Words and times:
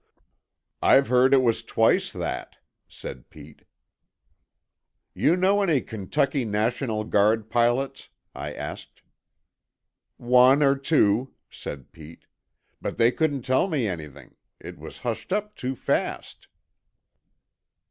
"I've 0.81 1.09
heard 1.09 1.31
it 1.31 1.43
was 1.43 1.61
twice 1.63 2.11
that," 2.11 2.57
said 2.87 3.29
Pete. 3.29 3.65
"You 5.13 5.35
know 5.37 5.61
any 5.61 5.79
Kentucky 5.79 6.43
National 6.43 7.03
Guard 7.03 7.51
pilots?" 7.51 8.09
I 8.33 8.51
asked. 8.51 9.03
"One 10.17 10.63
or 10.63 10.75
two," 10.75 11.35
said 11.51 11.91
Pete. 11.91 12.25
"But 12.81 12.97
they 12.97 13.11
couldn't 13.11 13.43
tell 13.43 13.67
me 13.67 13.85
anything. 13.87 14.33
It 14.59 14.79
was 14.79 14.97
hushed 15.05 15.31
up 15.31 15.53
too 15.55 15.75
fast." 15.75 16.47